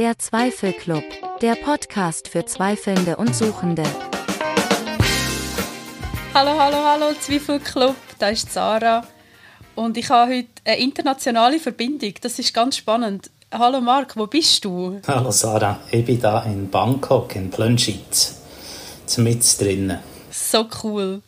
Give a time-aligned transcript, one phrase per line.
[0.00, 1.04] Der Zweifelclub,
[1.42, 3.82] der Podcast für Zweifelnde und Suchende.
[6.32, 9.06] Hallo, hallo, hallo, Zweifelclub, da ist Sarah.
[9.74, 12.14] Und ich habe heute eine internationale Verbindung.
[12.22, 13.30] Das ist ganz spannend.
[13.52, 15.02] Hallo Marc, wo bist du?
[15.06, 18.40] Hallo Sarah, ich bin da in Bangkok, in Plönschitz,
[19.18, 19.98] mit drinnen.
[20.30, 21.20] So cool.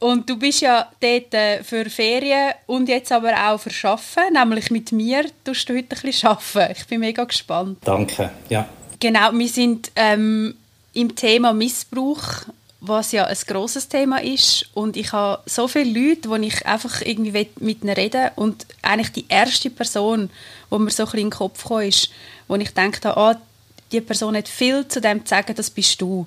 [0.00, 4.70] Und du bist ja dort äh, für Ferien und jetzt aber auch für Arbeiten, nämlich
[4.70, 6.74] mit mir tust du heute ein bisschen arbeiten.
[6.76, 7.78] Ich bin mega gespannt.
[7.84, 8.68] Danke, ja.
[9.00, 10.54] Genau, wir sind ähm,
[10.92, 12.44] im Thema Missbrauch,
[12.80, 17.02] was ja ein grosses Thema ist und ich habe so viele Leute, wo ich einfach
[17.02, 20.30] irgendwie mit ihnen reden und eigentlich die erste Person,
[20.70, 22.10] wo mir so ein bisschen in den Kopf kam, ist,
[22.46, 23.40] wo ich dachte, ah,
[23.90, 26.26] die Person hat viel zu dem zu sagen, das bist du.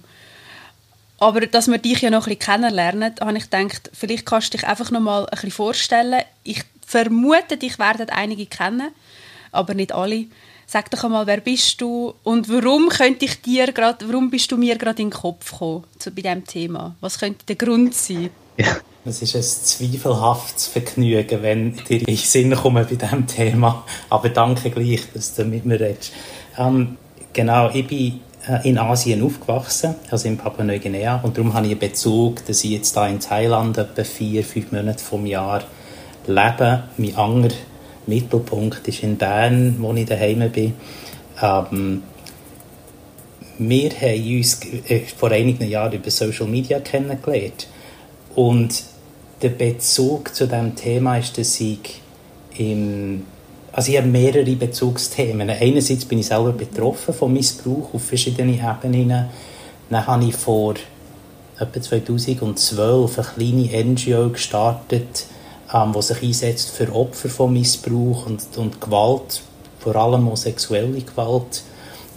[1.21, 4.57] Aber dass wir dich ja noch ein bisschen kennenlernen, habe ich gedacht, vielleicht kannst du
[4.57, 6.23] dich einfach noch mal ein bisschen vorstellen.
[6.43, 8.89] Ich vermute, dich werden einige kennen,
[9.51, 10.25] aber nicht alle.
[10.65, 14.57] Sag doch einmal, wer bist du und warum könnte ich dir gerade, warum bist du
[14.57, 16.95] mir gerade in den Kopf gekommen zu, bei diesem Thema?
[17.01, 18.31] Was könnte der Grund sein?
[18.57, 23.85] Ja, es ist ein zweifelhaftes Vergnügen, wenn dir in den Sinn komme bei diesem Thema.
[24.09, 26.13] Aber danke gleich, dass du mit mir redest.
[26.57, 26.97] Ähm,
[27.31, 28.21] genau, ich bin
[28.63, 31.19] in Asien aufgewachsen, also in Papua-Neuguinea.
[31.21, 34.71] Und darum habe ich einen Bezug, dass ich jetzt da in Thailand etwa vier, fünf
[34.71, 35.63] Monate vom Jahr
[36.25, 36.83] lebe.
[36.97, 37.53] Mein anderer
[38.07, 40.73] Mittelpunkt ist in Bern, wo ich daheim bin.
[41.41, 42.03] Ähm,
[43.59, 47.67] wir haben uns äh, vor einigen Jahren über Social Media kennengelernt.
[48.33, 48.83] Und
[49.41, 52.01] der Bezug zu diesem Thema ist, dass ich
[52.57, 53.25] im
[53.73, 55.49] also ich habe mehrere Bezugsthemen.
[55.49, 59.29] Einerseits bin ich selber betroffen von Missbrauch auf verschiedenen Ebenen.
[59.89, 60.75] Dann habe ich vor
[61.57, 65.25] etwa 2012 eine kleine NGO gestartet,
[65.73, 69.41] ähm, die sich einsetzt für Opfer von Missbrauch und, und Gewalt,
[69.79, 71.63] vor allem auch sexuelle Gewalt.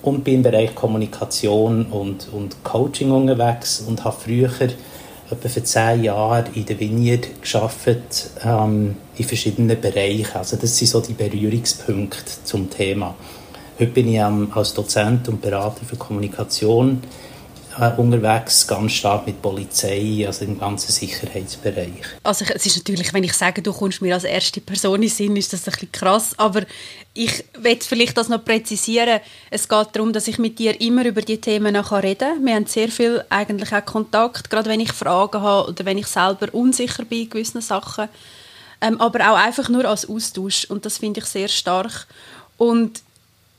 [0.02, 4.50] Und bin im Bereich Kommunikation und, und Coaching unterwegs und habe früher
[5.30, 10.36] etwa für zehn Jahre in der Vineyard gearbeitet, ähm, in verschiedenen Bereichen.
[10.36, 13.14] Also das sind so die Berührungspunkte zum Thema.
[13.78, 17.02] Heute bin ich ähm, als Dozent und Berater für Kommunikation
[17.96, 22.02] unterwegs, ganz stark mit Polizei, also im ganzen Sicherheitsbereich.
[22.22, 25.36] Also es ist natürlich, wenn ich sage, du kommst mir als erste Person in Sinn,
[25.36, 26.62] ist das ein bisschen krass, aber
[27.14, 29.20] ich will vielleicht das noch präzisieren.
[29.50, 32.44] Es geht darum, dass ich mit dir immer über die Themen reden kann.
[32.46, 36.06] Wir haben sehr viel eigentlich auch Kontakt, gerade wenn ich Fragen habe oder wenn ich
[36.06, 38.08] selber unsicher bin in gewissen Sachen,
[38.80, 42.06] ähm, aber auch einfach nur als Austausch und das finde ich sehr stark.
[42.56, 43.02] Und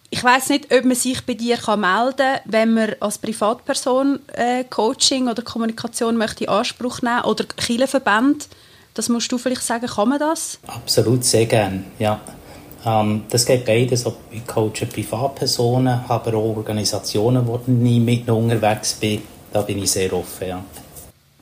[0.10, 4.20] ich weiß nicht, ob man sich bei dir kann melden kann, wenn man als Privatperson
[4.34, 8.46] äh, Coaching oder Kommunikation möchte in Anspruch nehmen oder Kirchenverbände.
[8.94, 10.58] Das musst du vielleicht sagen, kann man das?
[10.68, 12.22] Absolut, sehr gerne, ja.
[12.86, 14.06] Ähm, das geht beides.
[14.32, 19.22] Ich coache Privatpersonen, aber auch Organisationen, wo ich mit unterwegs bin.
[19.52, 20.64] Da bin ich sehr offen, ja.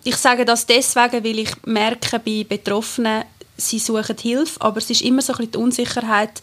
[0.03, 3.23] Ich sage das deswegen, weil ich merke bei Betroffenen,
[3.56, 6.41] sie suchen Hilfe, aber es ist immer so ein bisschen die Unsicherheit,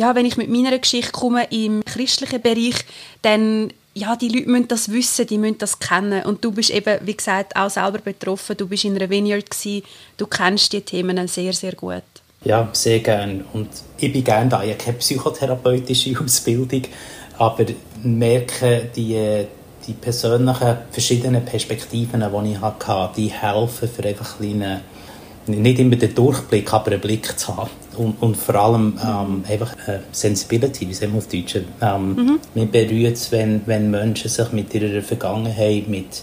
[0.00, 2.86] ja, wenn ich mit meiner Geschichte komme im christlichen Bereich,
[3.20, 6.24] dann ja, die Leute müssen das wissen, die müssen das kennen.
[6.24, 8.56] Und du bist eben, wie gesagt, auch selber betroffen.
[8.56, 9.82] Du bist in einer Vineyard gewesen.
[10.16, 12.02] Du kennst die Themen sehr, sehr gut.
[12.44, 13.44] Ja, sehr gerne.
[13.52, 13.68] Und
[13.98, 14.62] ich bin gerne da.
[14.62, 16.82] Ich habe keine psychotherapeutische Ausbildung,
[17.36, 17.66] aber
[18.02, 19.44] merke die,
[19.86, 24.80] die persönlichen verschiedenen Perspektiven, die ich hatte, die helfen für einfach kleine
[25.46, 27.70] nicht immer den Durchblick, aber einen Blick zu haben.
[28.00, 31.56] Und, und vor allem ähm, einfach äh, Sensibility, wie sagen wir auf Deutsch.
[31.82, 32.40] Ähm, mhm.
[32.54, 36.22] Mich berührt es, wenn, wenn Menschen sich mit ihrer Vergangenheit, mit,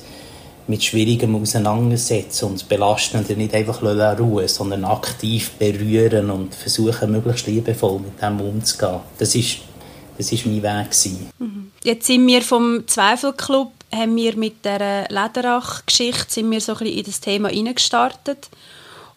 [0.66, 7.45] mit Schwierigem auseinandersetzen und belasten und nicht einfach ruhen sondern aktiv berühren und versuchen, möglichst
[7.45, 9.01] liebevoll mit dem umzugehen.
[9.19, 9.59] Das ist,
[10.17, 10.87] das ist mein Weg.
[11.37, 11.71] Mhm.
[11.83, 18.49] Jetzt sind wir vom Zweifelclub haben wir mit der Lederach-Geschichte so in das Thema hineingestartet.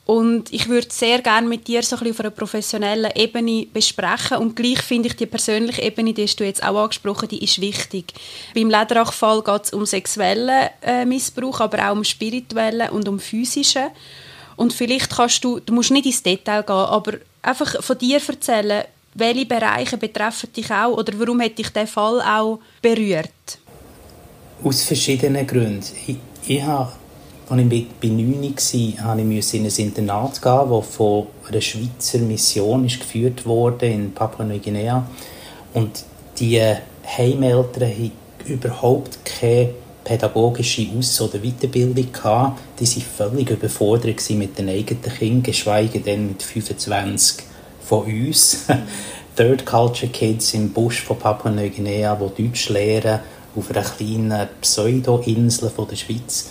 [0.07, 4.39] Und ich würde sehr gerne mit dir so ein bisschen auf einer professionellen Ebene besprechen.
[4.39, 7.61] Und gleich finde ich die persönliche Ebene, die hast du jetzt auch angesprochen, die ist
[7.61, 8.13] wichtig.
[8.55, 13.89] Beim Lederach-Fall geht es um sexuellen äh, Missbrauch, aber auch um spirituellen und um physischen.
[14.57, 17.13] Und vielleicht kannst du, du musst nicht ins Detail gehen, aber
[17.43, 22.21] einfach von dir erzählen, welche Bereiche betreffen dich auch oder warum hat dich der Fall
[22.21, 23.59] auch berührt?
[24.63, 25.85] Aus verschiedenen Gründen.
[26.07, 26.17] Ich,
[26.47, 26.93] ich habe
[27.51, 32.19] als ich bei 9 war, musste ich in ein Internat gehen, das von einer Schweizer
[32.19, 35.05] Mission geführt wurde in Papua-Neuguinea.
[35.75, 36.05] Und
[36.39, 36.63] die
[37.19, 38.13] Heimeltern hatten
[38.47, 39.71] überhaupt keine
[40.05, 42.61] pädagogische Aus- oder Weiterbildung gehabt.
[42.79, 47.45] Die waren völlig überfordert mit den eigenen Kindern, geschweige denn mit 25
[47.85, 48.67] von uns.
[49.37, 53.21] Third Culture Kids im Busch von Papua-Neuguinea, die Deutsch lernen,
[53.57, 56.51] auf einer kleinen Pseudo-Insel der Schweiz.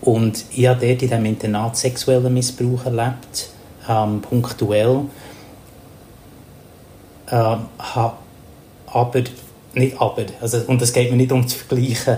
[0.00, 3.50] Und ich habe dort in diesem Internat sexuellen Missbrauch erlebt,
[3.88, 5.02] ähm, punktuell.
[7.30, 7.58] Ähm,
[8.86, 9.22] aber,
[9.74, 12.16] nicht aber, also, und es geht mir nicht um zu vergleichen,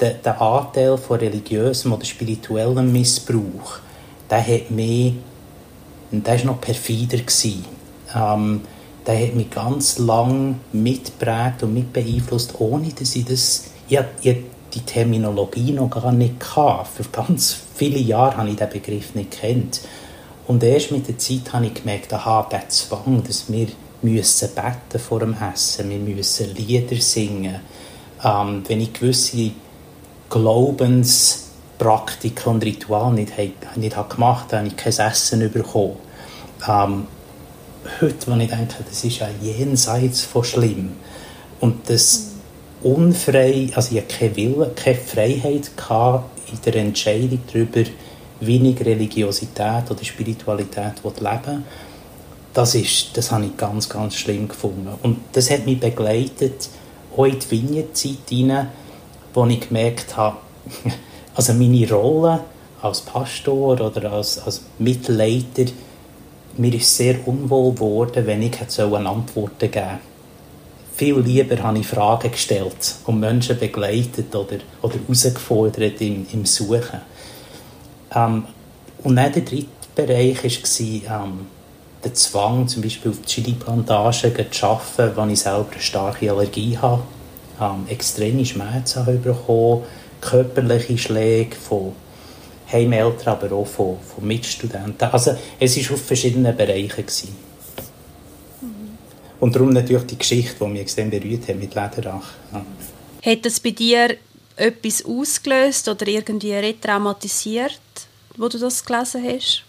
[0.00, 3.78] der, der Anteil von religiösem oder spirituellem Missbrauch,
[4.30, 5.14] der hat mich,
[6.10, 7.18] der war noch perfider.
[7.18, 7.64] Gewesen.
[8.14, 8.62] Ähm,
[9.06, 13.64] der hat mich ganz lang mitgeprägt und mitbeeinflusst, ohne dass ich das...
[13.88, 14.36] Ich, ich
[14.74, 16.88] die Terminologie noch gar nicht gehabt.
[16.88, 19.80] Für ganz viele Jahre habe ich den Begriff nicht kennt.
[20.46, 23.66] Und erst mit der Zeit habe ich gemerkt, aha, der Zwang, dass wir
[24.02, 27.60] müssen beten vor dem Essen, wir müssen Lieder singen.
[28.24, 29.52] Ähm, wenn ich gewisse
[30.30, 33.32] Glaubenspraktiken und Rituale nicht,
[33.76, 35.96] nicht habe gemacht habe, habe ich kein Essen bekommen.
[36.66, 37.06] Ähm,
[38.00, 40.92] heute, wenn ich denke, das ist ja jenseits von schlimm.
[41.60, 42.37] Und das
[42.82, 45.70] unfrei, also ich hatte keine Wille, keine Freiheit
[46.52, 47.82] in der Entscheidung darüber,
[48.40, 51.64] wie ich Religiosität oder Spiritualität leben
[52.58, 54.88] das, ist, das habe ich ganz, ganz schlimm gefunden.
[55.02, 56.68] Und das hat mich begleitet,
[57.16, 58.68] auch in die Vignette-Zeit hinein,
[59.32, 60.38] wo ich gemerkt habe,
[61.36, 62.40] also meine Rolle
[62.82, 65.70] als Pastor oder als, als Mitleiter,
[66.56, 69.98] mir ist sehr unwohl geworden, wenn ich eine Antwort geben sollte
[70.98, 77.00] viel lieber habe ich Fragen gestellt und Menschen begleitet oder, oder herausgefordert im, im Suchen.
[78.14, 78.44] Ähm,
[79.04, 81.46] und dann der dritte Bereich war ähm,
[82.02, 87.02] der Zwang, zum Beispiel auf Chili-Plantagen zu arbeiten, wenn ich selber eine starke Allergie habe,
[87.60, 89.84] ähm, extreme Schmerzen habe bekommen,
[90.20, 91.92] körperliche Schläge von
[92.72, 95.08] Heimeltern, aber auch von, von Mitstudenten.
[95.12, 96.88] Also es war auf verschiedenen Bereichen.
[96.88, 97.47] Gewesen.
[99.40, 102.26] Und darum natürlich die Geschichte, die mich extrem berührt hat mit Lederach.
[102.52, 102.64] Ja.
[103.24, 104.16] Hat das bei dir
[104.56, 107.80] etwas ausgelöst oder irgendwie retraumatisiert,
[108.36, 109.64] wo du das gelesen hast?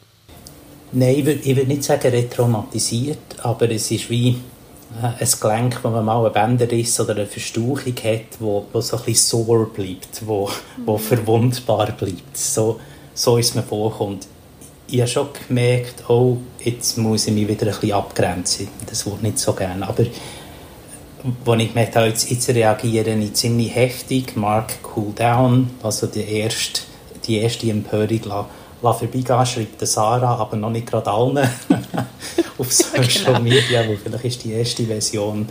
[0.92, 4.30] Nein, ich würde würd nicht sagen retraumatisiert, aber es ist wie
[5.01, 8.98] äh, ein Gelenk, wo man mal einen Bänderriss oder eine Verstauchung hat, wo, wo so
[8.98, 10.88] ein bisschen sore bleibt, wo, mhm.
[10.88, 12.36] wo verwundbar bleibt.
[12.36, 12.80] So,
[13.13, 14.27] so ist es mir vorkommt
[14.92, 18.68] ich habe schon gemerkt, oh, jetzt muss ich mich wieder ein bisschen abgrenzen.
[18.88, 19.88] Das wurde nicht so gerne.
[19.88, 26.08] Aber als ich gemerkt habe, jetzt, jetzt reagiere ich ziemlich heftig, Mark cool down, also
[26.08, 26.82] die erste,
[27.26, 28.50] die erste Empörung la,
[28.82, 31.38] la vorbeigehen, schreibt Sarah, aber noch nicht gerade allen
[32.58, 33.40] auf Social genau.
[33.42, 35.48] Media, wo vielleicht ist die erste Version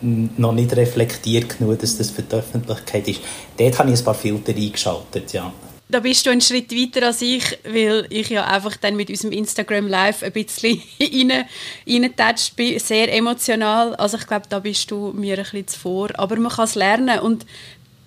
[0.00, 3.20] noch nicht reflektiert genug, dass das für die Öffentlichkeit ist.
[3.56, 5.52] Dort habe ich ein paar Filter eingeschaltet, ja
[5.90, 9.32] da bist du einen Schritt weiter als ich, weil ich ja einfach dann mit unserem
[9.32, 10.82] Instagram Live ein bisschen
[11.86, 13.94] reingetatscht bin, sehr emotional.
[13.96, 16.10] Also ich glaube, da bist du mir ein bisschen zuvor.
[16.14, 17.46] Aber man kann es lernen und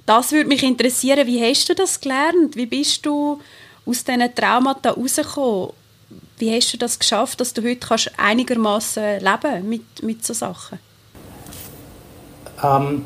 [0.05, 2.55] das würde mich interessieren, wie hast du das gelernt?
[2.55, 3.39] Wie bist du
[3.85, 5.73] aus diesen Traumata rausgekommen?
[6.37, 7.87] Wie hast du das geschafft, dass du heute
[8.17, 10.79] einigermaßen leben mit, mit so Sachen?
[12.61, 13.05] Um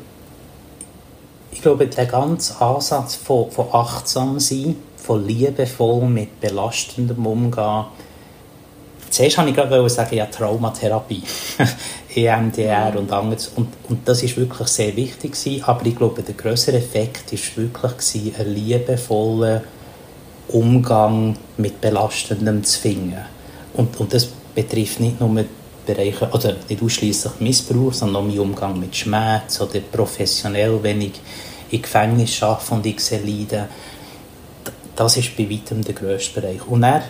[1.56, 7.86] ich glaube, der ganze Ansatz von, von achtsam sein, von liebevoll mit belastendem Umgehen,
[9.08, 11.22] zuerst wollte ich gerade sagen, ja, Traumatherapie,
[12.14, 13.52] EMDR und anderes.
[13.56, 17.56] Und, und das ist wirklich sehr wichtig gewesen, aber ich glaube, der größere Effekt war
[17.56, 19.62] wirklich gewesen, ein liebevoller
[20.48, 23.24] Umgang mit belastendem Zwingen.
[23.72, 25.44] Und, und das betrifft nicht nur
[25.86, 31.12] Bereiche, oder nicht ausschließlich Missbrauch, sondern auch mein Umgang mit Schmerz oder professionell, wenn ich
[31.70, 33.64] im Gefängnis arbeite und ich sehe Leiden.
[34.94, 36.66] Das ist bei weitem der grösste Bereich.
[36.66, 37.02] Und dann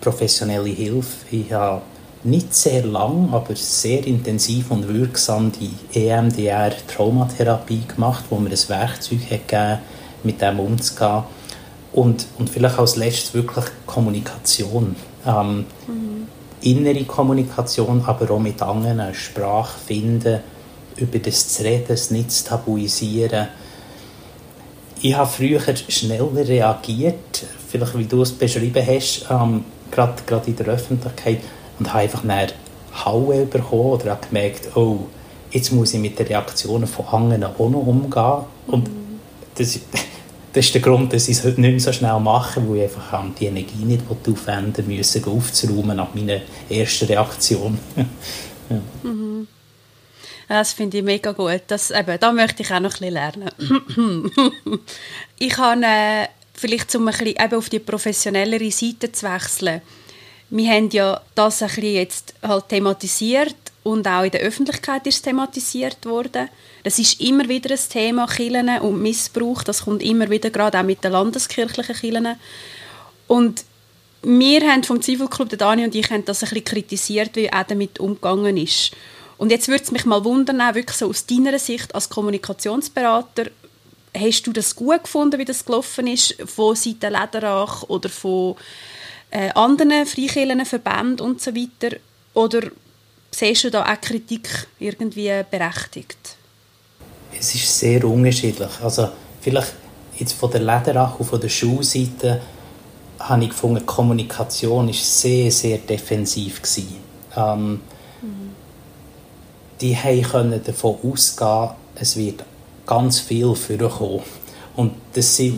[0.00, 1.26] professionelle Hilfe.
[1.30, 1.82] Ich habe
[2.24, 9.20] nicht sehr lang, aber sehr intensiv und wirksam die EMDR-Traumatherapie gemacht, wo mir ein Werkzeug
[9.30, 9.78] hat gegeben
[10.22, 11.22] mit dem umzugehen.
[11.92, 14.96] Und, und vielleicht als letztes wirklich Kommunikation.
[15.26, 16.14] Ähm, mhm
[16.64, 20.40] innere Kommunikation, aber auch mit anderen, Sprache finden,
[20.96, 23.48] über das zu reden, es nicht zu tabuisieren.
[25.04, 30.56] Ich habe früher schneller reagiert, vielleicht wie du es beschrieben hast, ähm, gerade, gerade in
[30.56, 31.40] der Öffentlichkeit,
[31.78, 32.46] und habe einfach mehr
[33.04, 35.00] Haue bekommen oder habe gemerkt, oh,
[35.50, 38.44] jetzt muss ich mit den Reaktionen von anderen auch noch umgehen.
[38.66, 39.20] Und mhm.
[39.56, 39.78] das,
[40.54, 42.82] das ist der Grund, dass ich es heute nicht mehr so schnell mache, weil ich
[42.84, 47.78] einfach die Energie nicht aufwenden müssen, aufzuräumen nach meiner ersten Reaktion.
[48.70, 48.80] ja.
[49.02, 49.48] mhm.
[50.48, 51.62] Das finde ich mega gut.
[51.68, 53.50] Das, eben, da möchte ich auch noch ein bisschen lernen.
[55.38, 59.82] ich habe äh, vielleicht, um ein bisschen eben auf die professionellere Seite zu wechseln,
[60.50, 65.22] wir haben ja das ein bisschen jetzt halt thematisiert und auch in der Öffentlichkeit ist
[65.22, 66.48] thematisiert worden.
[66.84, 69.62] Das ist immer wieder ein Thema, Kirchen und Missbrauch.
[69.62, 72.36] Das kommt immer wieder, gerade auch mit den landeskirchlichen Kirchen.
[73.26, 73.64] Und
[74.22, 77.64] wir haben vom Zivilclub, der Dani und ich, haben das ein bisschen kritisiert, wie er
[77.64, 78.92] damit umgegangen ist.
[79.36, 83.50] Und jetzt würde es mich mal wundern, wirklich so aus deiner Sicht als Kommunikationsberater,
[84.16, 88.56] hast du das gut gefunden, wie das gelaufen ist, von Seiten Lederach oder von
[89.30, 91.96] äh, anderen Freikirchen, Verbänden und so weiter?
[92.34, 92.62] Oder
[93.30, 94.48] siehst du da auch Kritik
[94.78, 96.36] irgendwie berechtigt?
[97.36, 98.70] Es ist sehr unterschiedlich.
[98.80, 99.08] Also
[99.40, 99.74] vielleicht
[100.16, 102.40] jetzt von der Lederach und von der Schulseite
[103.18, 106.60] habe ich gefunden, Kommunikation war sehr, sehr defensiv.
[107.36, 107.80] Ähm.
[109.80, 112.44] Die können davon ausgehen, es wird
[112.86, 114.22] ganz viel vorkommen.
[114.76, 115.54] Und dass sie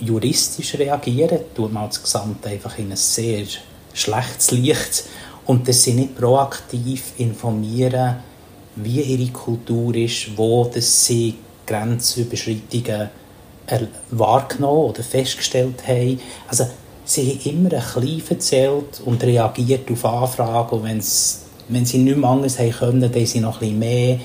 [0.00, 3.44] juristisch reagieren, tut man als Gesamt einfach in ein sehr
[3.94, 5.04] schlechtes Licht.
[5.46, 8.16] Und dass sie nicht proaktiv informieren,
[8.76, 13.08] wie ihre Kultur ist, wo dass sie Grenzüberschreitungen
[14.10, 16.20] wahrgenommen oder festgestellt haben.
[16.46, 16.66] Also
[17.04, 20.78] sie haben immer ein bisschen erzählt und reagiert auf Anfragen.
[20.78, 24.18] Und wenn's, wenn sie nicht mehr anders haben können, dann sie noch bisschen mehr.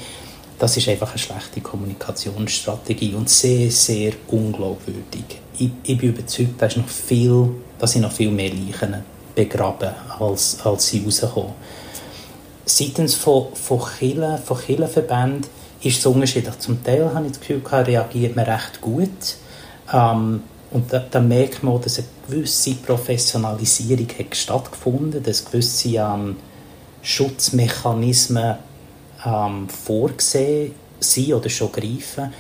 [0.59, 5.41] Das ist einfach eine schlechte Kommunikationsstrategie und sehr, sehr unglaubwürdig.
[5.57, 9.03] Ich, ich bin überzeugt, dass, noch viel, dass sie noch viel mehr Leichen
[9.35, 11.53] begraben, als, als sie rauskommen.
[12.65, 15.45] Seitens von, von Kirchen, von Kirchenverbänden
[15.81, 16.57] ist es unterschiedlich.
[16.59, 19.09] Zum Teil habe ich das Gefühl, reagiert man recht gut.
[19.91, 25.89] Ähm, und da, da, merkt man, dass eine gewisse Professionalisierung hat stattgefunden hat, dass gewisse
[25.89, 26.37] ähm,
[27.03, 28.55] Schutzmechanismen
[29.25, 32.33] ähm, vorgesehen sind oder schon greifen.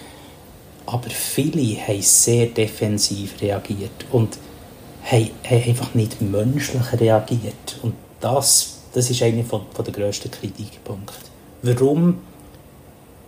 [0.85, 4.37] Aber viele haben sehr defensiv reagiert und
[5.03, 7.77] haben, einfach nicht menschlich reagiert.
[7.81, 11.13] Und das, das ist einer von, von der grössten Kritikpunkte.
[11.61, 12.19] Warum,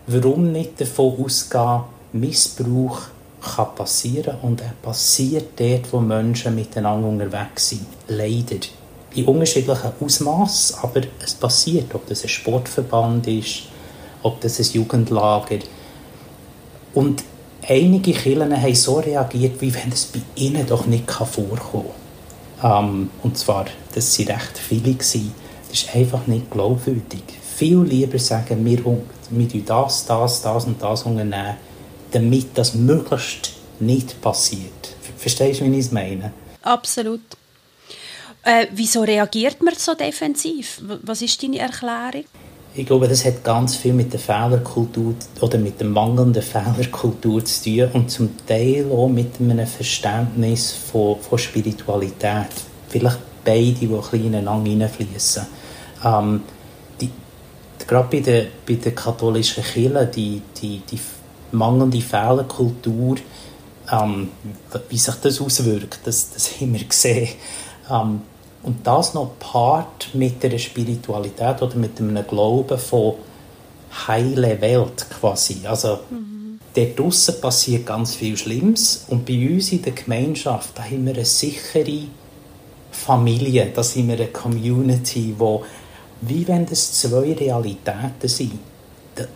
[0.07, 3.01] warum nicht davon ausgehen, Missbrauch
[3.41, 7.85] kann passieren und er passiert dort, wo Menschen miteinander unterwegs sind.
[8.07, 8.59] Leider.
[9.15, 13.63] In unterschiedlichen Ausmaß, aber es passiert, ob das ein Sportverband ist,
[14.23, 15.59] ob das ein Jugendlager.
[16.93, 17.23] Und
[17.67, 21.59] einige Kirchen haben so reagiert, wie wenn es bei ihnen doch nicht vorkommen
[22.61, 22.85] kann.
[22.87, 25.33] Ähm, und zwar, dass sie recht viele waren.
[25.69, 27.23] Das ist einfach nicht glaubwürdig.
[27.55, 28.83] Viel lieber sagen, wir,
[29.29, 31.55] wir das, das, das und das unternehmen,
[32.11, 34.95] damit das möglichst nicht passiert.
[35.17, 36.31] Verstehst du, wie ich es meine?
[36.61, 37.21] Absolut.
[38.45, 40.79] Äh, wieso reagiert man so defensiv?
[41.01, 42.25] Was ist deine Erklärung?
[42.75, 47.63] Ich glaube, das hat ganz viel mit der Fehlerkultur oder mit der mangelnden Fehlerkultur zu
[47.63, 52.49] tun und zum Teil auch mit einem Verständnis von, von Spiritualität.
[52.89, 55.47] Vielleicht beide, die ein bisschen ineinander hineinfließen.
[56.03, 56.43] Ähm,
[57.01, 57.09] die,
[57.87, 60.99] gerade bei der, bei der katholischen Kirche, die, die, die
[61.51, 63.15] mangelnde Fehlerkultur,
[63.91, 64.29] ähm,
[64.89, 67.29] wie sich das auswirkt, das, das haben wir gesehen.
[67.89, 68.21] Ähm,
[68.65, 73.13] und das noch Part mit der Spiritualität oder mit einem Glauben von
[74.07, 75.61] heile Welt quasi.
[75.65, 76.59] Also mhm.
[76.73, 81.13] dort draussen passiert ganz viel Schlimmes und bei uns in der Gemeinschaft, da haben wir
[81.13, 82.07] eine sichere
[82.91, 85.63] Familie, da sind wir eine Community, wo
[86.21, 88.59] wie wenn das zwei Realitäten sind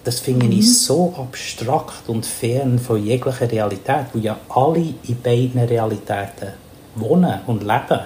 [0.04, 0.74] das finde ich mhm.
[0.74, 6.50] so abstrakt und fern von jeglicher Realität, wo ja alle in beiden Realitäten
[6.96, 8.02] wohnen und leben.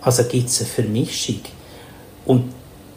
[0.00, 1.40] Also gibt es eine Vermischung.
[2.26, 2.52] Und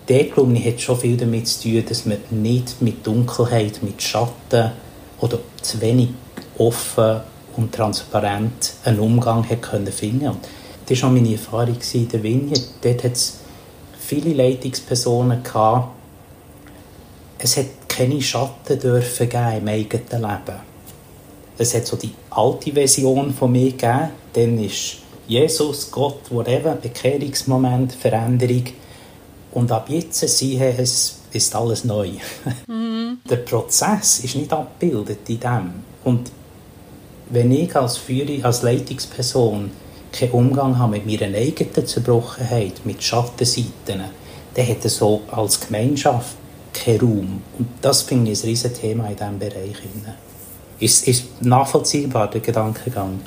[0.08, 4.01] der, glaube ich, hat schon viel damit zu tun, dass man nicht mit Dunkelheit, mit
[4.01, 4.72] Schatten
[5.20, 6.10] oder zu wenig
[6.58, 7.22] offen
[7.55, 10.29] und transparent einen Umgang hat können finden.
[10.29, 10.39] Und
[10.86, 12.63] das war auch meine Erfahrung in der Vignette.
[12.81, 13.39] Dort hat es
[14.00, 15.89] viele Leitungspersonen gehabt.
[17.38, 20.60] Es hat keine Schatten dürfen geben im eigenen Leben.
[21.58, 27.93] Es hat so die alte Version von mir gegeben, dann ist Jesus, Gott, whatever, Bekehrungsmoment,
[27.93, 28.65] Veränderung.
[29.51, 32.09] Und ab jetzt sie es ist alles neu.
[32.67, 33.19] Mhm.
[33.29, 35.73] Der Prozess ist nicht abgebildet in dem.
[36.03, 36.31] Und
[37.29, 39.71] wenn ich als Führer, als Leitungsperson
[40.11, 44.01] keinen Umgang habe mit meiner eigenen Zerbrochenheit, mit Schattenseiten,
[44.53, 46.35] dann hat er so als Gemeinschaft
[46.73, 47.41] keinen Raum.
[47.57, 49.77] Und das finde ich ein riesiges Thema in diesem Bereich.
[50.79, 53.19] Ist, ist nachvollziehbar, der Gedankengang?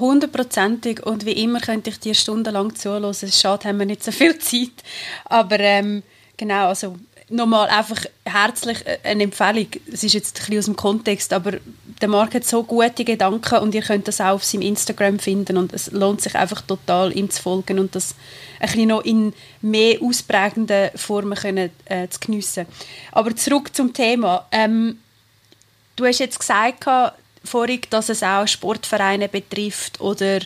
[0.00, 3.14] Hundertprozentig und wie immer könnte ich dir stundenlang zuhören.
[3.14, 4.82] Schade, haben wir nicht so viel Zeit.
[5.26, 6.02] Aber ähm,
[6.36, 6.96] genau, also
[7.28, 9.68] nochmal einfach herzlich eine Empfehlung.
[9.92, 11.52] Es ist jetzt ein bisschen aus dem Kontext, aber
[12.00, 15.56] der Marc hat so gute Gedanken und ihr könnt das auch auf seinem Instagram finden
[15.56, 18.14] und es lohnt sich einfach total, ihm zu folgen und das
[18.58, 22.66] ein bisschen noch in mehr ausprägenden Formen können, äh, zu geniessen.
[23.12, 24.46] Aber zurück zum Thema.
[24.50, 24.98] Ähm,
[25.96, 26.86] du hast jetzt gesagt
[27.44, 30.40] vorhin, dass es auch Sportvereine betrifft oder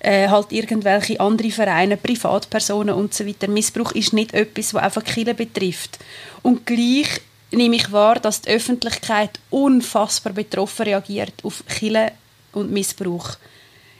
[0.00, 3.48] äh, halt irgendwelche andere Vereine, Privatpersonen und so weiter.
[3.48, 5.98] Missbrauch ist nicht etwas, was einfach Kinder betrifft.
[6.42, 7.08] Und gleich
[7.50, 12.12] nehme ich wahr, dass die Öffentlichkeit unfassbar betroffen reagiert auf Kille
[12.52, 13.36] und Missbrauch.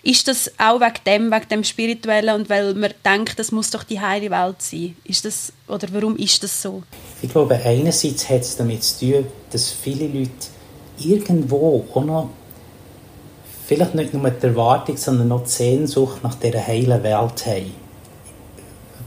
[0.02, 3.82] Ist das auch wegen dem, wegen dem Spirituellen und weil man denkt, das muss doch
[3.82, 4.94] die heile Welt sein?
[5.02, 6.84] Ist das, oder warum ist das so?
[7.22, 10.30] Ich glaube, einerseits hat es damit zu tun, dass viele Leute
[10.98, 12.28] irgendwo auch noch
[13.66, 17.74] vielleicht nicht nur die Erwartung, sondern noch die Sehnsucht nach dieser heilen Welt haben.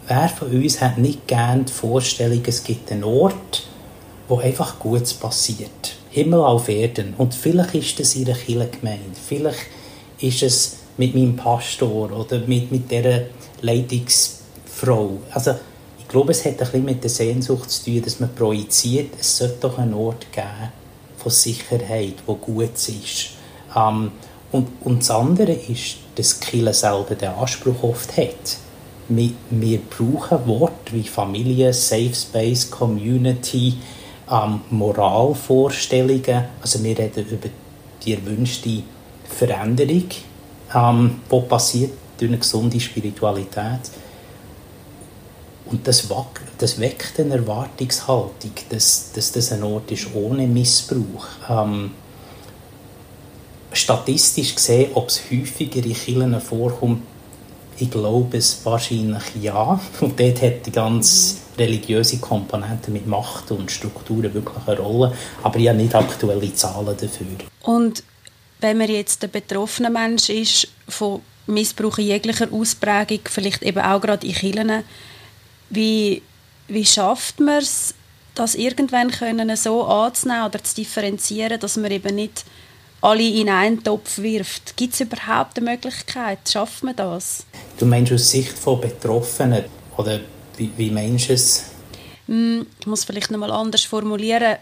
[0.08, 3.68] Wer von uns hat nicht gerne die Vorstellung, es gibt einen Ort,
[4.28, 5.96] wo einfach Gutes passiert.
[6.10, 7.14] Himmel auf Erden.
[7.18, 9.16] Und vielleicht ist das in der Kirchengemeinde.
[9.28, 9.68] Vielleicht
[10.20, 13.22] ist es mit meinem Pastor oder mit, mit dieser
[13.62, 15.12] Leitungsfrau.
[15.32, 15.56] Also,
[16.00, 19.38] ich glaube, es hat ein bisschen mit der Sehnsucht zu tun, dass man projiziert, es
[19.38, 20.79] sollte doch einen Ort geben
[21.20, 23.32] von Sicherheit, wo gut ist.
[23.76, 24.12] Ähm,
[24.52, 28.58] und, und das andere ist, dass Kille selber den Anspruch oft hat.
[29.08, 33.76] Wir, wir brauchen Worte wie Familie, Safe Space, Community,
[34.30, 36.46] ähm, Moralvorstellungen.
[36.62, 37.50] Also wir reden über
[38.04, 38.84] die erwünschte
[39.28, 40.06] Veränderung,
[40.74, 43.82] ähm, die passiert durch eine gesunde Spiritualität.
[45.72, 46.08] Und das,
[46.58, 51.28] das weckt eine Erwartungshaltung, dass, dass das ein Ort ist ohne Missbrauch.
[51.48, 51.92] Ähm,
[53.72, 57.04] statistisch gesehen, ob es häufiger in Kirchen vorkommt,
[57.78, 59.80] ich glaube es wahrscheinlich ja.
[60.02, 65.14] Und dort hat die ganze religiöse Komponente mit Macht und Strukturen wirklich eine Rolle.
[65.44, 67.28] Aber ich habe nicht aktuelle Zahlen dafür.
[67.62, 68.04] Und
[68.60, 74.28] wenn man jetzt der betroffene Mensch ist von Missbrauch jeglicher Ausprägung, vielleicht eben auch gerade
[74.28, 74.84] in Kirchen,
[75.70, 76.22] wie,
[76.68, 77.94] wie schafft man es,
[78.36, 82.46] das irgendwann können so anzunehmen oder zu differenzieren, dass man eben nicht
[83.02, 84.76] alle in einen Topf wirft.
[84.76, 86.40] Gibt es überhaupt eine Möglichkeit?
[86.50, 87.46] Schafft man das?
[87.78, 89.66] Du meinst aus Sicht von Betroffenen?
[89.98, 90.20] Oder
[90.58, 91.66] wie, wie meinst du es?
[92.28, 94.58] Hm, ich muss vielleicht noch mal anders formulieren.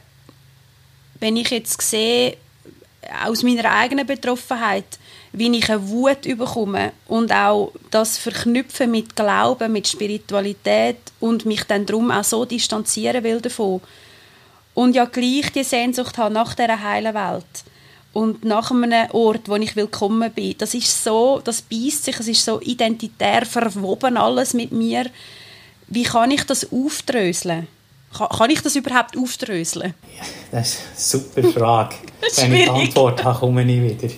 [1.19, 2.37] Wenn ich jetzt sehe,
[3.25, 4.99] aus meiner eigenen Betroffenheit,
[5.37, 11.63] wie ich eine Wut bekomme und auch das verknüpfen mit Glauben, mit Spiritualität und mich
[11.63, 13.81] dann darum auch so distanzieren will davon
[14.73, 17.45] und ja gleich die Sehnsucht habe nach dieser heilen Welt
[18.13, 20.55] und nach einem Ort, wo ich willkommen bin.
[20.57, 25.05] Das ist so, das beißt sich, es ist so identitär verwoben alles mit mir.
[25.87, 27.67] Wie kann ich das aufdröseln?
[28.15, 29.93] Kann, kann ich das überhaupt aufdröseln?
[30.17, 31.95] Ja, das ist eine super Frage.
[32.37, 34.13] Wenn ich die Antwort habe, komme ich wieder.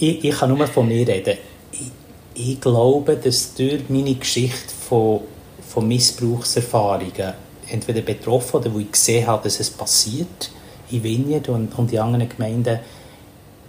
[0.00, 1.38] Ich, ich kann nur von mir reden.
[1.72, 1.90] Ich,
[2.34, 5.22] ich glaube, dass durch meine Geschichte von,
[5.68, 7.34] von Missbrauchserfahrungen,
[7.68, 10.50] entweder betroffen oder wo ich gesehen habe, dass es passiert,
[10.90, 12.78] in Vineyard und, und in anderen Gemeinden,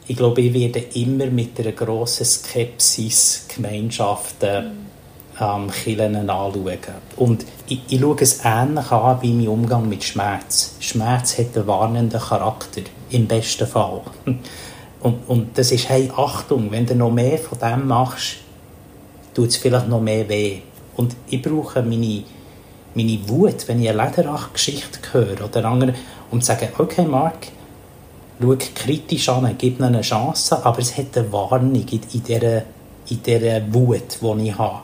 [0.08, 4.88] ich glaube, ich werde immer mit einer grossen Skepsis Gemeinschaften,
[5.40, 6.78] ähm, Kirchen anschauen.
[7.16, 10.76] Und ich, ich schaue es ähnlich an wie mein Umgang mit Schmerz.
[10.80, 14.02] Schmerz hat einen warnenden Charakter, im besten Fall.
[15.02, 18.38] Und, und das ist, hey, Achtung, wenn du noch mehr von dem machst,
[19.34, 20.60] tut es vielleicht noch mehr weh.
[20.98, 22.24] Und ich brauche meine,
[22.94, 25.94] meine Wut, wenn ich eine Lederach-Geschichte höre oder andere,
[26.32, 27.48] um zu sagen, okay, Mark,
[28.42, 32.64] schau kritisch an, gib ihnen eine Chance, aber es hat eine Warnung in, in, dieser,
[33.10, 34.82] in dieser Wut, die ich habe.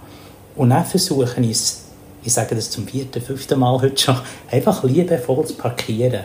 [0.56, 1.84] Und dann versuche ich es,
[2.24, 4.18] ich sage das zum vierten, fünften Mal heute schon,
[4.50, 6.24] einfach liebevoll zu parkieren.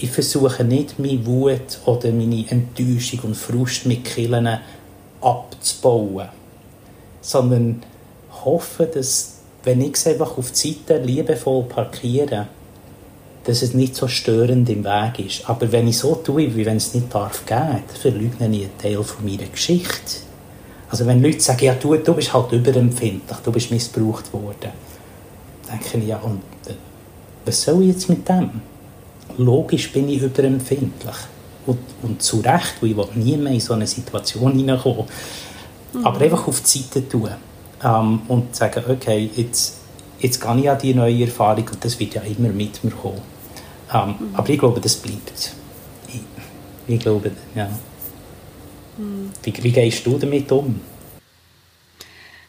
[0.00, 4.48] Ich versuche nicht, meine Wut oder meine Enttäuschung und Frust mit Killen
[5.20, 6.28] abzubauen,
[7.20, 7.82] sondern
[8.44, 12.46] hoffe, dass, wenn ich es einfach auf die Seite liebevoll parkiere,
[13.42, 15.50] dass es nicht so störend im Weg ist.
[15.50, 19.02] Aber wenn ich so tue, wie wenn es nicht darf gehen, verleugne ich einen Teil
[19.02, 20.18] von meiner Geschichte.
[20.90, 24.70] Also wenn Leute sagen, ja du, du bist halt überempfindlich, du bist missbraucht worden,
[25.68, 26.74] denke ich, ja und äh,
[27.44, 28.60] was soll ich jetzt mit dem?
[29.38, 31.16] Logisch bin ich überempfindlich.
[31.66, 35.04] Und, und zu Recht, weil ich will nie mehr in so eine Situation hineinkommen.
[35.92, 36.06] Mhm.
[36.06, 37.30] Aber einfach auf die Seite tun
[37.82, 39.76] ähm, und sagen, okay, jetzt,
[40.18, 43.20] jetzt gehe ich an die neue Erfahrung und das wird ja immer mit mir kommen.
[43.92, 44.34] Ähm, mhm.
[44.34, 45.52] Aber ich glaube, das bleibt.
[46.08, 46.20] Ich,
[46.94, 47.68] ich glaube, ja.
[48.96, 49.30] Mhm.
[49.42, 50.80] Wie, wie gehst du damit um?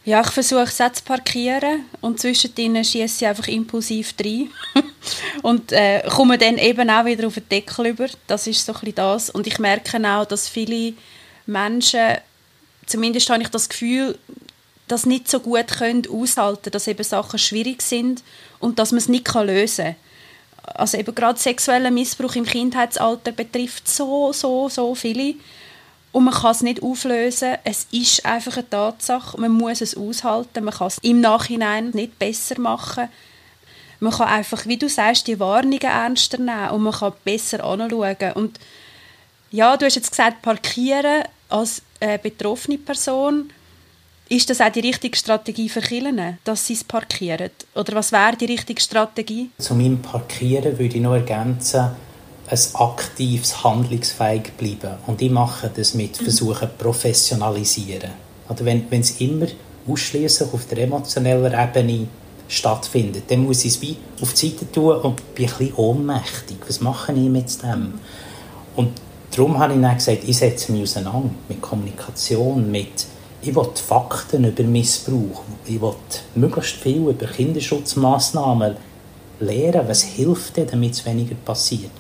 [0.06, 4.50] Ja, ich versuche es zu parkieren und zwischendrin schieße ich einfach impulsiv rein
[5.44, 8.08] und äh, komme dann eben auch wieder auf den Deckel über.
[8.26, 9.30] Das ist so ein das.
[9.30, 10.94] Und ich merke auch, dass viele
[11.46, 12.18] Menschen,
[12.86, 14.18] zumindest habe ich das Gefühl,
[14.88, 18.24] das nicht so gut können aushalten, dass eben Sachen schwierig sind
[18.60, 19.96] und dass man es nicht lösen kann.
[20.76, 25.36] Also eben gerade sexueller Missbrauch im Kindheitsalter betrifft so, so, so viele
[26.12, 27.56] und man kann es nicht auflösen.
[27.64, 29.40] Es ist einfach eine Tatsache.
[29.40, 30.64] Man muss es aushalten.
[30.64, 33.10] Man kann es im Nachhinein nicht besser machen.
[34.00, 38.32] Man kann einfach, wie du sagst, die Warnungen ernster nehmen und man kann besser anschauen.
[38.34, 38.60] Und
[39.52, 43.52] ja, du hast jetzt gesagt, parkieren als äh, betroffene Person.
[44.30, 47.50] Ist das auch die richtige Strategie für Kinder, dass sie es parkieren?
[47.74, 49.50] Oder was wäre die richtige Strategie?
[49.58, 51.90] Zu meinem Parkieren würde ich noch ergänzen,
[52.50, 54.98] ein aktives, handlungsfähig bleiben.
[55.08, 56.24] Und ich mache das mit mhm.
[56.24, 58.12] Versuchen professionalisieren.
[58.50, 59.48] Oder wenn, wenn es immer
[59.88, 62.08] ausschließlich auf der emotionellen Ebene
[62.48, 66.58] stattfindet, dann muss ich es wie auf die Seite tun und bin ein bisschen ohnmächtig.
[66.68, 67.94] Was mache ich mit dem?
[68.76, 69.00] Und
[69.32, 73.06] darum habe ich dann gesagt, ich setze mich auseinander mit Kommunikation, mit
[73.42, 75.94] ich will Fakten über Missbrauch, ich will
[76.36, 78.76] möglichst viel über Kinderschutzmaßnahmen
[79.40, 81.92] lernen, was hilft denn, damit es weniger passiert.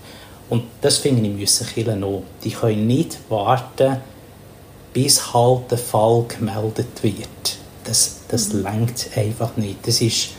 [0.49, 2.23] Und das finde ich, müssen Kinder noch.
[2.43, 3.97] Die können nicht warten,
[4.93, 7.57] bis halt der Fall gemeldet wird.
[7.83, 8.63] Das, das mhm.
[8.63, 9.87] lenkt einfach nicht.
[9.87, 10.29] Das ist,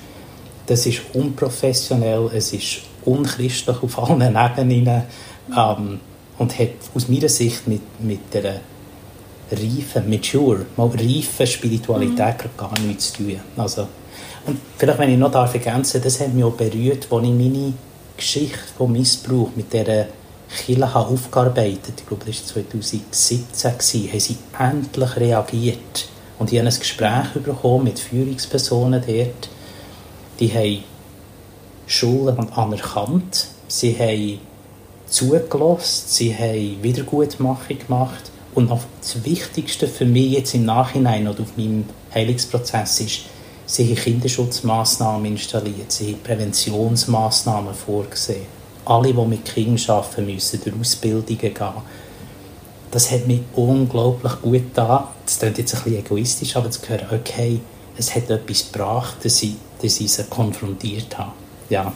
[0.66, 5.02] das ist unprofessionell, es ist unchristlich auf allen Ebenen
[5.56, 6.00] ähm,
[6.38, 8.60] und hat aus meiner Sicht mit, mit der
[9.50, 12.56] reifen, mature, mal reifen Spiritualität mhm.
[12.56, 13.40] gar nichts zu tun.
[13.56, 13.88] Also,
[14.46, 17.74] und vielleicht, wenn ich noch darf ergänzen, das hat mich auch berührt, als ich meine
[18.20, 20.06] Geschichte von Missbrauch mit dieser
[20.64, 23.44] Kirche aufgearbeitet ich glaube, das war 2017,
[24.12, 26.08] haben sie endlich reagiert.
[26.38, 29.48] Und ich habe ein Gespräch bekommen mit Führungspersonen dort.
[30.38, 30.84] Die haben
[31.86, 34.38] Schulen anerkannt, sie haben
[35.06, 38.30] zugelassen, sie haben Wiedergutmachung gemacht.
[38.54, 43.20] Und noch das Wichtigste für mich jetzt im Nachhinein oder auf meinem Heilungsprozess ist,
[43.70, 48.46] Sie haben Kinderschutzmaßnahmen installiert, sie haben Präventionsmaßnahmen vorgesehen.
[48.84, 51.54] Alle, die mit Kindern arbeiten, müssen durch Ausbildungen gehen.
[52.90, 55.04] Das hat mich unglaublich gut getan.
[55.24, 57.60] Das klingt jetzt ein bisschen egoistisch, aber zu hören, okay,
[57.96, 61.30] es hat etwas gebracht, dass ich, dass ich sie konfrontiert habe.
[61.68, 61.92] Ja.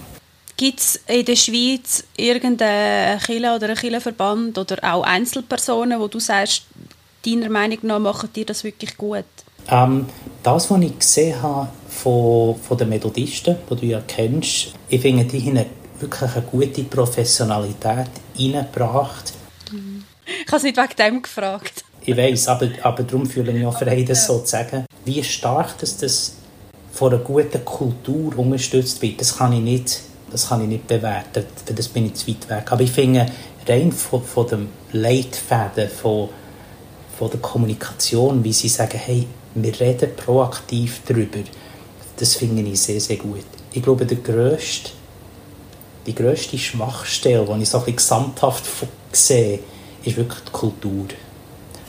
[0.57, 6.21] Gibt es in der Schweiz irgendeinen Killer oder einen Killerverband oder auch Einzelpersonen, wo du
[6.21, 6.67] sagst,
[7.27, 9.25] deiner Meinung nach machen dir das wirklich gut?
[9.69, 10.07] Ähm,
[10.43, 15.25] das, was ich gesehen habe von, von den Methodisten, die du ja kennst, ich finde,
[15.25, 15.67] die haben
[15.99, 19.33] wirklich eine gute Professionalität reingebracht.
[20.27, 21.85] Ich habe es nicht wegen dem gefragt.
[22.07, 24.85] Ich weiß, aber, aber darum fühle ich mich auch frei, das so zu sagen.
[25.05, 26.37] Wie stark dass das
[26.93, 30.01] von einer guten Kultur unterstützt wird, das kann ich nicht,
[30.31, 31.45] das kann ich nicht bewerten.
[31.65, 32.73] Für das bin ich zu weit weg.
[32.73, 33.27] Aber ich finde,
[33.67, 36.29] rein von, von dem Leitfäden, von,
[37.19, 41.41] von der Kommunikation, wie sie sagen, hey, wir reden proaktiv darüber.
[42.17, 43.45] Das finde ich sehr, sehr gut.
[43.73, 44.91] Ich glaube, der grösste,
[46.07, 48.65] die grösste Schwachstelle, die ich so ein bisschen gesamthaft
[49.13, 49.61] sehe,
[50.05, 51.07] ist wirklich die Kultur.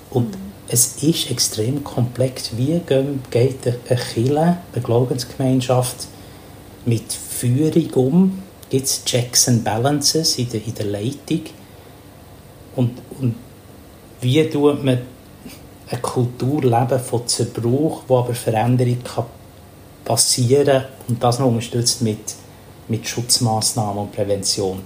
[0.09, 0.51] Und mhm.
[0.67, 2.51] es ist extrem komplex.
[2.55, 6.07] Wie geht eine Kirche, eine Glaubensgemeinschaft
[6.85, 8.43] mit Führung um?
[8.69, 11.41] Gibt es Checks and Balances in der, in der Leitung?
[12.75, 13.35] Und, und
[14.21, 14.99] wie tut man
[15.89, 19.25] eine Kultur leben von Zerbruch, wo aber Veränderung kann
[20.03, 22.35] passieren kann und das noch unterstützt mit,
[22.87, 24.81] mit Schutzmaßnahmen und Prävention.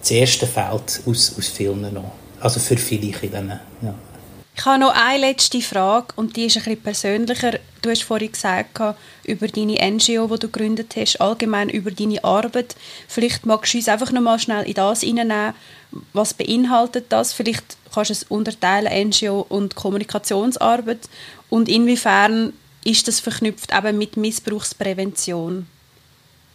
[0.00, 2.12] Das erste fehlt aus, aus vielen noch.
[2.40, 3.60] Also für viele Kinder.
[3.82, 3.94] Ja.
[4.56, 7.58] Ich habe noch eine letzte Frage und die ist ein bisschen persönlicher.
[7.82, 8.80] Du hast vorhin gesagt
[9.24, 12.76] über deine NGO, die du gegründet hast, allgemein über deine Arbeit.
[13.08, 15.54] Vielleicht magst du uns einfach noch mal schnell in das hineinnehmen.
[16.12, 17.32] Was beinhaltet das?
[17.32, 21.08] Vielleicht kannst du es unterteilen, NGO und Kommunikationsarbeit
[21.48, 22.52] und inwiefern
[22.84, 25.66] ist das verknüpft eben mit Missbrauchsprävention?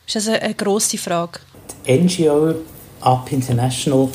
[0.05, 1.39] Das ist also eine grosse Frage.
[1.87, 2.55] Die NGO
[3.01, 4.09] Up International,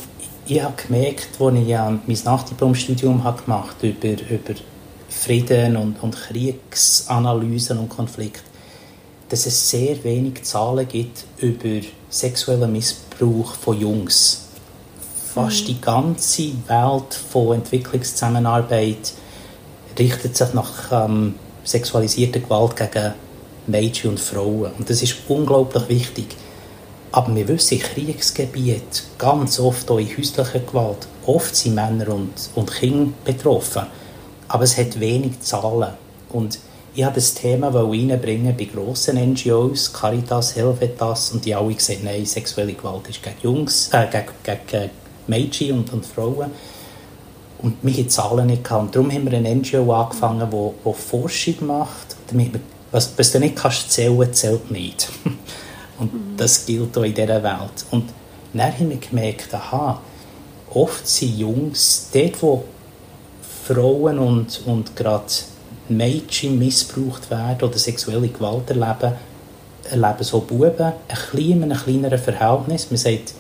[0.46, 4.55] ich habe gemerkt, als ich mein Nachdiplomstudium gemacht habe über, über
[5.11, 8.40] Frieden und, und Kriegsanalysen und Konflikte,
[9.29, 14.51] dass es sehr wenig Zahlen gibt über sexuellen Missbrauch von Jungs
[15.35, 19.12] fast die ganze Welt von Entwicklungszusammenarbeit
[19.99, 23.12] richtet sich nach ähm, sexualisierter Gewalt gegen
[23.66, 24.73] Mädchen und Frauen.
[24.77, 26.37] Und das ist unglaublich wichtig.
[27.12, 32.33] Aber wir wissen, in Kriegsgebieten, ganz oft auch in häuslicher Gewalt, oft sind Männer und,
[32.55, 33.87] und Kinder betroffen.
[34.51, 35.95] Aber es hat wenig Zahlen.
[36.29, 36.59] Und
[36.93, 42.27] ich habe das Thema reinbringen bei grossen NGOs, Caritas, Helvetas, und die alle gesagt, nein,
[42.27, 44.91] sexuelle Gewalt ist gegen Jungs, äh, gegen, gegen
[45.29, 46.51] Mädchen und, und Frauen.
[47.59, 48.83] Und wir hatten Zahlen nicht gehabt.
[48.87, 52.61] Und darum haben wir eine NGO angefangen, die, die Forschung macht, damit wir,
[52.91, 55.09] was, was du nicht kannst zählen, zählt nicht.
[56.01, 56.37] und mhm.
[56.37, 57.85] das gilt auch in dieser Welt.
[57.93, 58.11] Und
[58.53, 60.01] dann haben wir gemerkt, aha,
[60.75, 62.65] oft sind Jungs dort, wo
[63.71, 65.33] Frauen und, und gerade
[65.89, 69.15] Mädchen missbraucht werden oder sexuelle Gewalt erleben,
[69.89, 72.91] erleben so Buben ein bisschen in einem kleineren Verhältnis.
[72.91, 73.35] Man sagt,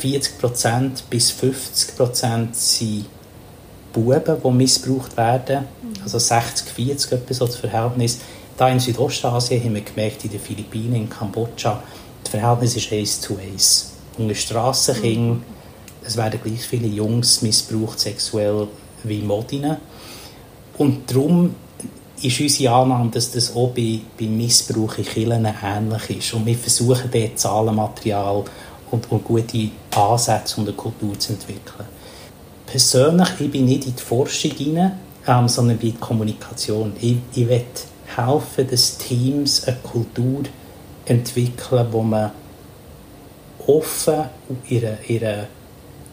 [0.00, 3.06] 40% bis 50% sind
[3.92, 5.66] Buben, die missbraucht werden.
[5.82, 6.02] Mhm.
[6.02, 8.18] Also 60, 40 etwa so das Verhältnis.
[8.56, 11.82] Da in Südostasien haben wir gemerkt, in den Philippinen, in Kambodscha,
[12.22, 13.92] das Verhältnis ist 1 zu 1.
[14.18, 15.42] Unter Strassenkindern, mhm.
[16.04, 18.68] es werden gleich viele Jungs missbraucht sexuell
[19.04, 19.78] wie Modine.
[20.78, 21.54] Und darum
[22.22, 26.34] ist unsere Annahme, dass das auch bei, bei Missbrauch in Kirchen ähnlich ist.
[26.34, 28.44] Und wir versuchen dort Zahlenmaterial
[28.90, 31.86] und, und gute Ansätze und eine Kultur zu entwickeln.
[32.66, 36.92] Persönlich, ich bin nicht in die Forschung hinein, ähm, sondern in die Kommunikation.
[37.00, 37.64] Ich, ich will
[38.16, 40.42] helfen, dass Teams eine Kultur
[41.04, 42.32] entwickeln, wo man
[43.66, 44.24] offen
[44.68, 45.48] ihre, ihre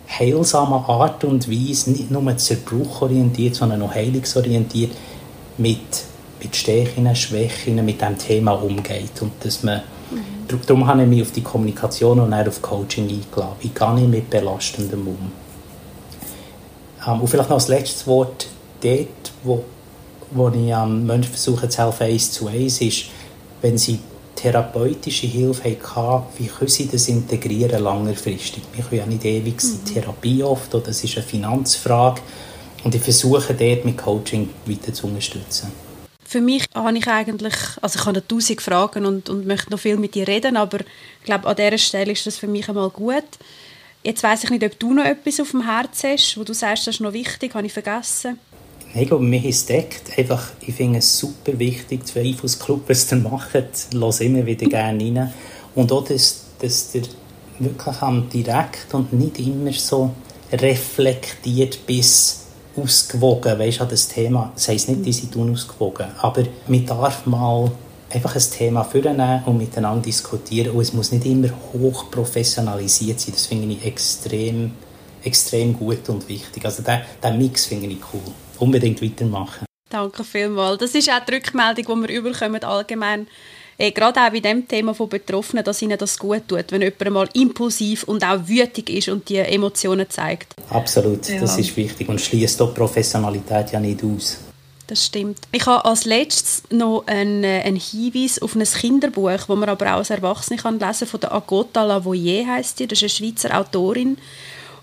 [0.08, 4.92] heilsame Art und Weise, nicht nur zerbruchorientiert, sondern auch heilungsorientiert,
[5.58, 5.80] mit,
[6.42, 9.22] mit Stärken, Schwächen, mit diesem Thema umgeht.
[9.22, 10.58] Und dass man, mhm.
[10.68, 13.56] Darum habe ich mich auf die Kommunikation und auch auf Coaching eingeladen.
[13.62, 15.32] Wie gehe ich mit Belastendem um?
[17.08, 18.48] Ähm, und vielleicht noch als letztes Wort,
[18.82, 19.08] dort,
[19.44, 19.64] wo,
[20.32, 23.06] wo ich am Menschen versuche zu helfen, eins zu eins, ist,
[23.62, 24.00] wenn sie
[24.44, 28.62] therapeutische Hilfe hatten, wie können sie das integrieren langfristig?
[28.74, 29.86] Wir können ja nicht ewig mhm.
[29.86, 32.22] Therapie oft, oder das ist eine Finanzfrage.
[32.84, 35.72] Und ich versuche dort mit Coaching weiter zu unterstützen.
[36.26, 39.96] Für mich habe ich eigentlich, also ich habe tausend Fragen und, und möchte noch viel
[39.96, 43.24] mit dir reden, aber ich glaube, an dieser Stelle ist das für mich einmal gut.
[44.04, 46.88] Jetzt weiß ich nicht, ob du noch etwas auf dem Herzen hast, wo du sagst,
[46.88, 48.40] das ist noch wichtig, habe ich vergessen.
[48.96, 50.18] Ich glaube, wir haben es entdeckt.
[50.18, 54.68] Einfach, ich finde es super wichtig, zu Einfluss Club, was ihr macht, lass immer wieder
[54.68, 55.34] gerne rein.
[55.74, 57.04] Und auch, dass, dass ihr
[57.58, 57.96] wirklich
[58.32, 60.12] direkt und nicht immer so
[60.52, 62.42] reflektiert bis
[62.76, 64.52] ausgewogen, weißt du, das Thema.
[64.54, 67.72] Das heisst nicht, die sind unausgewogen, aber man darf mal
[68.12, 73.34] einfach ein Thema vornehmen und miteinander diskutieren und es muss nicht immer hoch professionalisiert sein.
[73.34, 74.72] Das finde ich extrem,
[75.24, 76.64] extrem gut und wichtig.
[76.66, 78.34] Also diesen Mix finde ich cool.
[78.60, 79.66] Unbedingt weitermachen.
[79.90, 80.80] Danke vielmals.
[80.80, 83.28] Das ist auch die Rückmeldung, die wir überkommen allgemein
[83.78, 87.12] äh, gerade auch bei dem Thema von Betroffenen, dass ihnen das gut tut, wenn jemand
[87.12, 90.54] mal impulsiv und auch wütig ist und die Emotionen zeigt.
[90.70, 91.42] Absolut, ja.
[91.42, 94.40] das ist wichtig und schließt die Professionalität ja nicht aus.
[94.86, 95.40] Das stimmt.
[95.52, 99.88] Ich habe als letztes noch einen, äh, einen Hinweis auf ein Kinderbuch, das man aber
[99.88, 102.88] auch als Erwachsene kann lesen von der Agota Lavoyer heißt die.
[102.88, 104.18] Das ist eine Schweizer Autorin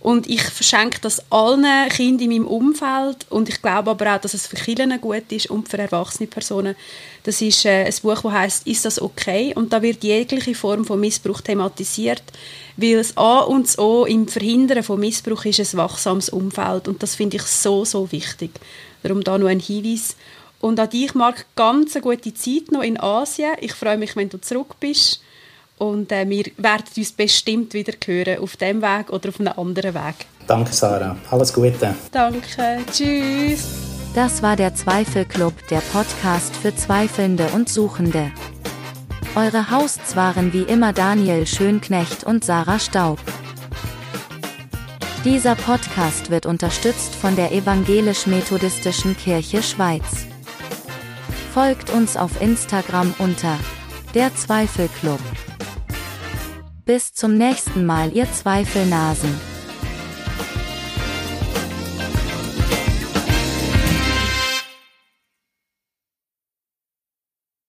[0.01, 4.33] und ich verschenke das allen Kindern in meinem Umfeld und ich glaube aber auch, dass
[4.33, 6.75] es für Kinder gut ist und für erwachsene Personen.
[7.23, 10.87] Das ist äh, ein Buch, das heißt «Ist das okay?» und da wird jegliche Form
[10.87, 12.23] von Missbrauch thematisiert,
[12.79, 17.03] weil das A und das O im Verhindern von Missbrauch ist ein wachsames Umfeld und
[17.03, 18.53] das finde ich so, so wichtig.
[19.03, 20.17] Darum da noch ein Hinweis.
[20.63, 23.53] Und an dich, Marc, ganz eine gute Zeit noch in Asien.
[23.61, 25.23] Ich freue mich, wenn du zurück bist
[25.81, 29.95] und äh, wir werden uns bestimmt wieder hören, auf dem Weg oder auf einem anderen
[29.95, 30.27] Weg.
[30.47, 31.17] Danke, Sarah.
[31.31, 31.95] Alles Gute.
[32.13, 32.85] Danke.
[32.93, 33.67] Tschüss.
[34.15, 38.31] Das war der Zweifelclub, der Podcast für Zweifelnde und Suchende.
[39.35, 43.21] Eure Hosts waren wie immer Daniel Schönknecht und Sarah Staub.
[45.25, 50.27] Dieser Podcast wird unterstützt von der Evangelisch-Methodistischen Kirche Schweiz.
[51.55, 53.57] Folgt uns auf Instagram unter
[54.15, 55.21] der Zweifelclub.
[56.85, 59.50] Bis zum nächsten Mal, ihr Zweifelnasen.